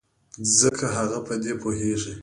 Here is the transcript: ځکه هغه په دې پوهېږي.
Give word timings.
ځکه 0.59 0.85
هغه 0.97 1.19
په 1.27 1.33
دې 1.43 1.53
پوهېږي. 1.61 2.13